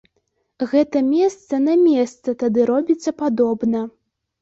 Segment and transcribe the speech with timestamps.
[0.71, 3.89] Гэта месца на месца тады робіцца падобна.